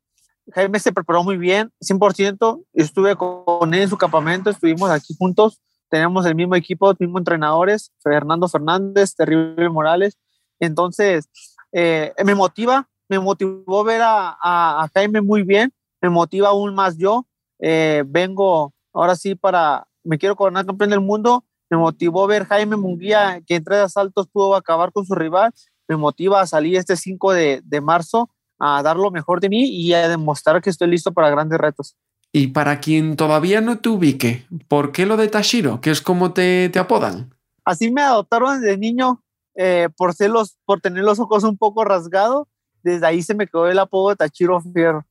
[0.52, 2.64] Jaime se preparó muy bien, 100%.
[2.72, 7.20] Estuve con él en su campamento, estuvimos aquí juntos, tenemos el mismo equipo, los mismos
[7.20, 10.18] entrenadores, Fernando Fernández, Terrible Morales.
[10.59, 11.28] Entonces,
[11.70, 16.96] eh, me motiva me motivó ver a, a, Jaime muy bien, me motiva aún más
[16.96, 17.26] yo.
[17.58, 22.76] Eh, vengo ahora sí para, me quiero coronar campeón del mundo, me motivó ver Jaime
[22.76, 25.52] Munguía que en tres asaltos pudo acabar con su rival,
[25.88, 29.64] me motiva a salir este 5 de, de marzo a dar lo mejor de mí
[29.68, 31.96] y a demostrar que estoy listo para grandes retos.
[32.32, 35.80] Y para quien todavía no te ubique, ¿por qué lo de Tashiro?
[35.80, 37.34] ¿Qué es como te, te apodan?
[37.64, 39.22] Así me adoptaron desde niño
[39.54, 42.46] eh, por, ser los, por tener los ojos un poco rasgados
[42.87, 45.05] desde ahí se me quedó el apodo de Tachiro Fierro.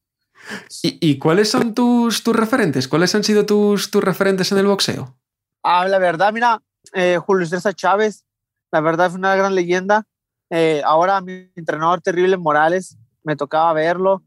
[0.82, 2.88] ¿Y, cuáles son tus, tus referentes?
[2.88, 5.18] ¿Cuáles han sido tus, tus referentes en el boxeo?
[5.64, 6.62] Ah, la verdad, mira,
[6.94, 8.26] eh, Julio César Chávez,
[8.72, 10.06] la verdad es una gran leyenda.
[10.50, 14.24] Eh, ahora mi entrenador terrible Morales, me tocaba verlo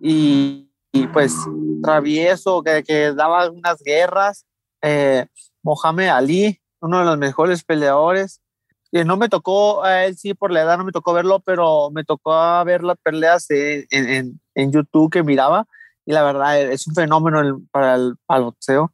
[0.00, 0.68] y,
[1.12, 1.34] pues
[1.82, 4.44] travieso, que, que, daba unas guerras.
[4.82, 5.26] Eh,
[5.62, 8.41] Mohamed Ali, uno de los mejores peleadores
[8.92, 12.04] no me tocó a él, sí, por la edad no me tocó verlo, pero me
[12.04, 12.32] tocó
[12.64, 15.66] ver las peleas en, en, en YouTube que miraba
[16.04, 18.92] y la verdad es un fenómeno para el, boxeo.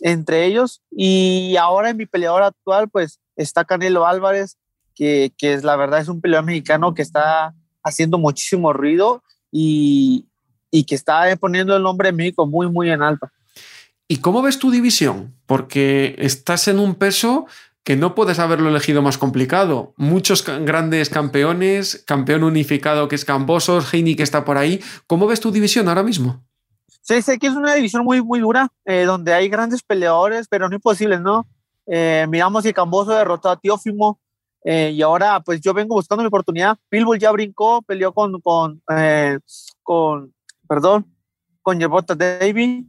[0.00, 4.58] Entre ellos, y ahora en mi peleador actual, pues está Canelo Álvarez,
[4.94, 10.26] que, que es la verdad es un peleador mexicano que está haciendo muchísimo ruido y,
[10.70, 13.28] y que está poniendo el nombre de México muy, muy en alto.
[14.06, 15.34] ¿Y cómo ves tu división?
[15.46, 17.46] Porque estás en un peso
[17.84, 19.92] que no puedes haberlo elegido más complicado.
[19.96, 24.80] Muchos grandes campeones, campeón unificado que es Cambosos, Heini que está por ahí.
[25.06, 26.42] ¿Cómo ves tu división ahora mismo?
[27.02, 30.70] Sí, sé que es una división muy, muy dura, eh, donde hay grandes peleadores, pero
[30.70, 31.46] no imposibles, ¿no?
[31.86, 34.18] Eh, miramos que Camboso derrotó a Teófimo
[34.64, 36.78] eh, y ahora pues yo vengo buscando mi oportunidad.
[36.88, 38.82] Pitbull ya brincó, peleó con, con,
[39.82, 40.32] con
[40.66, 41.14] perdón,
[41.60, 42.86] con Yerbota David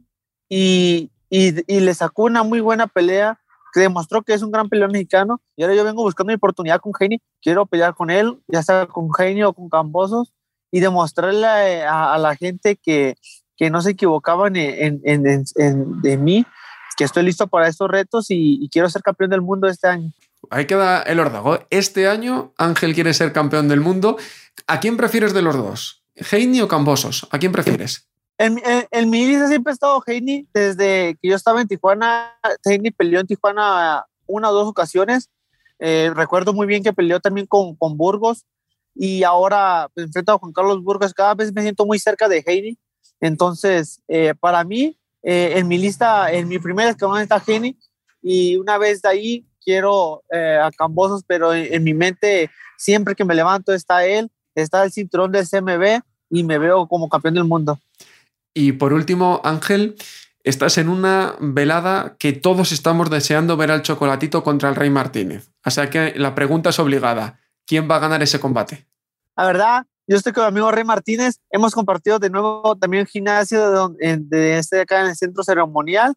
[0.48, 3.38] y, y, y le sacó una muy buena pelea
[3.80, 6.92] demostró que es un gran peleador mexicano y ahora yo vengo buscando mi oportunidad con
[6.98, 10.32] Heini, quiero pelear con él, ya sea con Heini o con Cambosos
[10.70, 13.16] y demostrarle a, la gente que,
[13.56, 16.44] que, no se equivocaban en, en, en, de mí,
[16.96, 20.12] que estoy listo para estos retos y, y, quiero ser campeón del mundo este año.
[20.50, 21.58] Ahí queda el órdago.
[21.70, 24.16] Este año Ángel quiere ser campeón del mundo.
[24.66, 26.02] ¿A quién prefieres de los dos?
[26.14, 27.28] ¿Heini o Cambosos?
[27.30, 28.08] ¿A quién prefieres?
[28.38, 30.46] En, en, mi lista siempre ha estado Heini.
[30.52, 35.30] Desde que yo estaba en Tijuana, Heini peleó en Tijuana una o dos ocasiones.
[35.78, 38.46] Eh, recuerdo muy bien que peleó también con, con Burgos
[38.94, 41.14] y ahora pues, enfrento a Juan Carlos Burgos.
[41.14, 42.78] Cada vez me siento muy cerca de Heini.
[43.20, 47.78] Entonces, eh, para mí, eh, en mi lista, en mi primera escalón está Heini
[48.22, 53.24] y una vez de ahí quiero a Cambosos, pero en, en, mi mente siempre que
[53.24, 57.44] me levanto está él, está el cinturón del CMB y me veo como campeón del
[57.44, 57.78] mundo.
[58.58, 59.96] Y por último, Ángel,
[60.42, 65.50] estás en una velada que todos estamos deseando ver al Chocolatito contra el Rey Martínez.
[65.62, 67.38] O que la pregunta es obligada.
[67.66, 68.86] ¿Quién va a ganar ese combate?
[69.36, 71.38] La verdad, yo estoy con mi amigo Rey Martínez.
[71.50, 76.14] Hemos compartido de nuevo también gimnasio de, este acá en el centro ceremonial.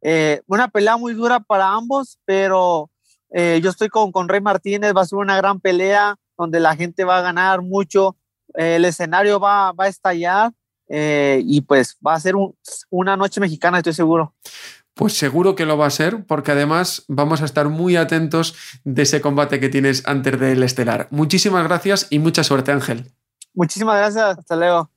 [0.00, 2.88] Eh, una pelea muy dura para ambos, pero
[3.30, 4.94] eh, yo estoy con, con Rey Martínez.
[4.96, 8.16] Va a ser una gran pelea donde la gente va a ganar mucho.
[8.54, 10.52] Eh, el escenario va, va a estallar
[10.90, 12.34] eh, y pues va a ser
[12.90, 14.34] una noche mexicana, estoy seguro.
[14.94, 19.02] Pues seguro que lo va a ser, porque además vamos a estar muy atentos de
[19.02, 21.06] ese combate que tienes antes del estelar.
[21.10, 23.12] Muchísimas gracias y mucha suerte, Ángel.
[23.54, 24.90] Muchísimas gracias, hasta luego.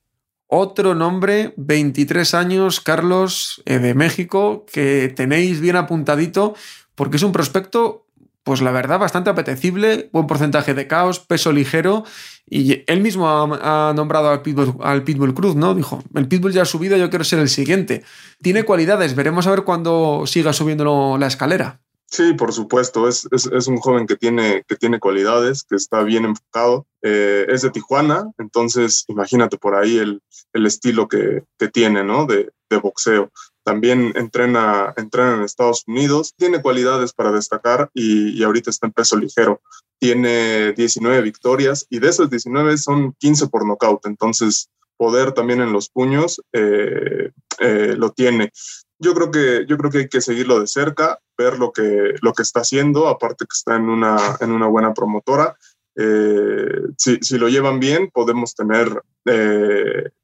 [0.47, 6.55] Otro nombre, 23 años, Carlos, eh, de México, que tenéis bien apuntadito,
[6.95, 8.07] porque es un prospecto
[8.43, 12.03] pues la verdad, bastante apetecible, buen porcentaje de caos, peso ligero.
[12.45, 15.73] Y él mismo ha, nombrado al Pitbull, al Pitbull Cruz, ¿no?
[15.73, 18.03] Dijo, el Pitbull ya ha subido, yo quiero ser el siguiente.
[18.41, 21.79] Tiene cualidades, veremos a ver cuándo siga subiendo la escalera.
[22.13, 26.25] Sí, por supuesto, es, es, un joven que tiene, que tiene cualidades, que está bien
[26.25, 30.21] enfocado, eh, es de Tijuana, entonces imagínate por ahí el,
[30.53, 32.27] el estilo que, que, tiene, ¿no?
[32.27, 33.31] De, de, boxeo.
[33.63, 38.93] También entrena, entrena en Estados Unidos, tiene cualidades para destacar y, y, ahorita está en
[38.93, 39.61] peso ligero.
[39.99, 45.73] Tiene 19 victorias y de esas 19 son 15 por nocaut, entonces poder también en
[45.73, 48.51] los puños eh, eh, lo tiene
[48.99, 52.31] yo creo que yo creo que hay que seguirlo de cerca, ver lo que lo
[52.31, 55.57] que está haciendo, aparte que está en una en una buena promotora.
[55.97, 59.03] Eh, si, si, lo llevan bien, podemos tener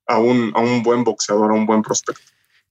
[0.07, 2.21] a, un, a un buen boxeador, a un buen prospecto.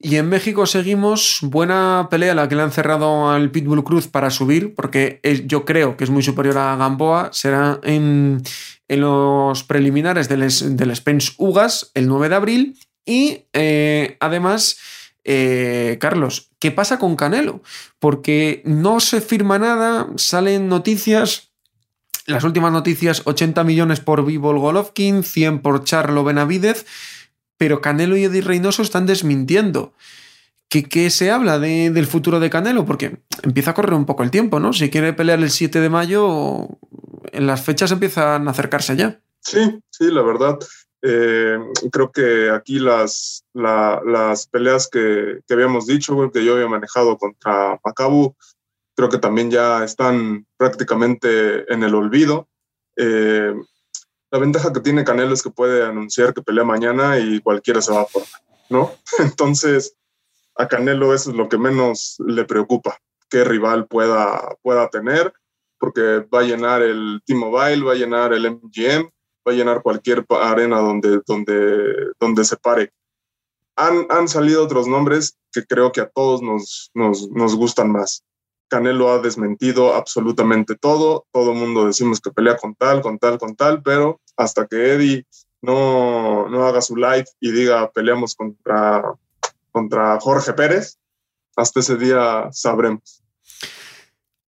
[0.00, 4.30] Y en México seguimos, buena pelea la que le han cerrado al Pitbull Cruz para
[4.30, 8.42] subir, porque es, yo creo que es muy superior a Gamboa, será en,
[8.88, 10.40] los preliminares del,
[10.76, 14.78] del Spence Ugas el 9 de abril y eh, además
[15.30, 17.62] eh, Carlos, ¿qué pasa con Canelo?
[17.98, 21.50] Porque no se firma nada, salen noticias.
[22.24, 26.86] Las últimas noticias, 80 millones por Vivo Golovkin, 100 por Charlo Benavidez,
[27.58, 29.92] pero Canelo y Eddie Reynoso están desmintiendo.
[30.68, 32.84] ¿Qué, qué se habla de, del futuro de Canelo?
[32.84, 34.72] Porque empieza a correr un poco el tiempo, ¿no?
[34.72, 36.68] Si quiere pelear el 7 de mayo,
[37.32, 39.20] en las fechas empiezan a acercarse ya.
[39.40, 40.58] Sí, sí, la verdad.
[41.02, 41.58] Eh,
[41.92, 47.16] creo que aquí las, la, las peleas que, que, habíamos dicho, que yo había manejado
[47.16, 48.34] contra Macabu,
[48.94, 52.48] creo que también ya están prácticamente en el olvido.
[52.96, 53.54] Eh,
[54.30, 57.92] la ventaja que tiene Canelo es que puede anunciar que pelea mañana y cualquiera se
[57.92, 58.22] va por,
[58.68, 58.92] ¿no?
[59.18, 59.96] Entonces,
[60.56, 62.98] a Canelo eso es lo que menos le preocupa,
[63.30, 65.32] qué rival pueda, pueda tener,
[65.78, 69.08] porque va a llenar el T-Mobile, va a llenar el MGM,
[69.46, 72.92] va a llenar cualquier arena donde, donde, donde se pare.
[73.76, 78.24] Han, han salido otros nombres que creo que a todos nos, nos, nos gustan más.
[78.68, 81.26] Canelo ha desmentido absolutamente todo.
[81.32, 84.94] Todo el mundo decimos que pelea con tal, con tal, con tal, pero hasta que
[84.94, 85.26] Eddie
[85.62, 89.02] no, no haga su live y diga peleamos contra,
[89.72, 90.98] contra Jorge Pérez,
[91.56, 93.22] hasta ese día sabremos.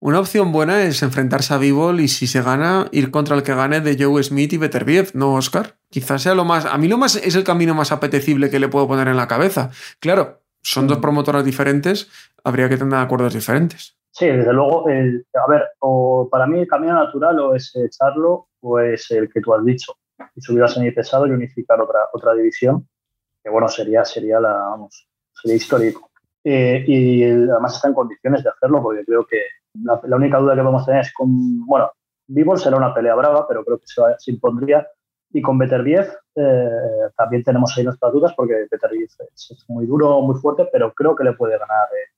[0.02, 3.54] Una opción buena es enfrentarse a Bivol y si se gana, ir contra el que
[3.54, 5.78] gane de Joe Smith y Beterbiev, ¿no, Oscar?
[5.90, 6.64] Quizás sea lo más.
[6.64, 9.28] A mí lo más es el camino más apetecible que le puedo poner en la
[9.28, 9.70] cabeza.
[9.98, 12.08] Claro, son dos promotoras diferentes,
[12.44, 13.99] habría que tener acuerdos diferentes.
[14.10, 14.88] Sí, desde luego.
[14.88, 19.32] El, a ver, o para mí el camino natural o es echarlo o es el
[19.32, 19.94] que tú has dicho.
[20.34, 22.86] Y subir a semipesado y unificar otra, otra división,
[23.42, 26.10] que bueno, sería, sería la, vamos, sería histórico.
[26.44, 29.42] Eh, y además está en condiciones de hacerlo porque creo que
[29.82, 31.90] la, la, única duda que vamos a tener es con, bueno,
[32.26, 34.86] Vivol será una pelea brava, pero creo que se, se impondría.
[35.32, 36.68] Y con Beterbiev eh,
[37.16, 41.14] también tenemos ahí nuestras dudas porque Beterbiev es, es, muy duro, muy fuerte, pero creo
[41.14, 42.10] que le puede ganar, eh,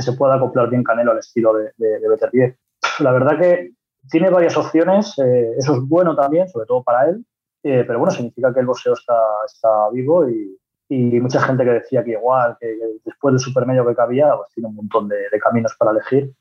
[0.00, 2.56] que se pueda acoplar bien Canelo al estilo de, de, de Beterbiev.
[3.00, 3.72] La verdad que
[4.10, 7.24] tiene varias opciones, eh, eso es bueno también, sobre todo para él,
[7.62, 10.56] eh, pero bueno, significa que el boxeo está, está vivo y,
[10.88, 12.74] y, mucha gente que decía que igual, que,
[13.04, 16.32] después del supermedio que cabía, pues tiene un montón de, de caminos para elegir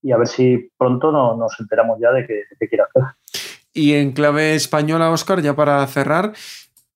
[0.00, 3.02] y a ver si pronto no, nos enteramos ya de qué quiere hacer.
[3.72, 6.32] Y en clave española, Oscar, ya para cerrar,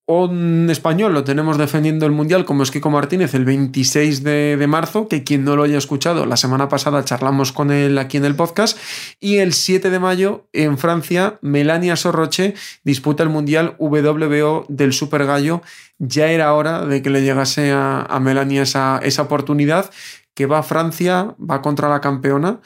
[0.05, 5.07] un español lo tenemos defendiendo el Mundial como es Kiko Martínez el 26 de, marzo,
[5.07, 8.35] que quien no lo haya escuchado, la semana pasada charlamos con él aquí en el
[8.35, 8.77] podcast,
[9.21, 15.25] y el 7 de mayo en Francia, Melania Sorroche disputa el Mundial WBO del Super
[15.25, 15.61] Gallo.
[15.99, 19.89] Ya era hora de que le llegase a, a Melania esa, esa oportunidad,
[20.35, 22.59] que va a Francia, va contra la campeona,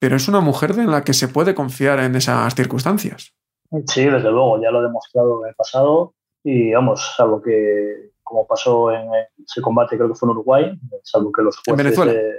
[0.00, 3.34] pero es una mujer en la que se puede confiar en esas circunstancias.
[3.86, 6.14] Sí, desde luego, ya lo he demostrado en el pasado
[6.50, 9.06] y vamos, salvo que como pasó en
[9.44, 11.72] ese combate, creo que fue en Uruguay, salvo que los jueces...
[11.72, 12.12] En Venezuela.
[12.12, 12.34] Eh,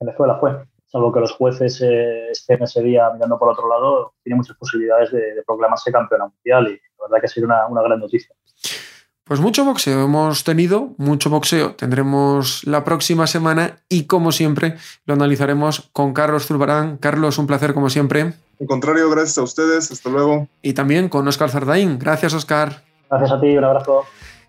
[0.00, 0.52] Venezuela fue.
[0.86, 5.12] Salvo que los jueces eh, estén ese día mirando por otro lado, tiene muchas posibilidades
[5.12, 8.34] de, de proclamarse campeona mundial y la verdad que sería una, una gran noticia.
[9.24, 15.14] Pues mucho boxeo hemos tenido, mucho boxeo tendremos la próxima semana y como siempre lo
[15.14, 16.98] analizaremos con Carlos Zurbarán.
[16.98, 18.34] Carlos, un placer como siempre.
[18.60, 20.48] Al contrario, gracias a ustedes, hasta luego.
[20.60, 21.98] Y también con Oscar Zardaín.
[21.98, 22.82] Gracias, Oscar.
[23.10, 24.04] Gracias a ti, un abrazo.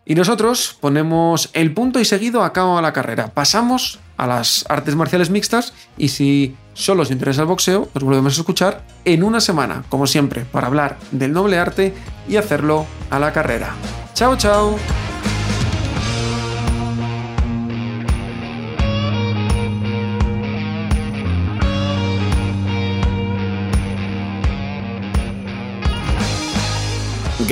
[0.06, 3.32] Y nosotros ponemos el punto y seguido a cabo a la carrera.
[3.34, 8.38] Pasamos a las artes marciales mixtas y si solo os interesa el boxeo, os volvemos
[8.38, 11.93] a escuchar en una semana, como siempre, para hablar del noble arte
[12.28, 13.74] y hacerlo a la carrera.
[14.14, 14.76] Chao, chao.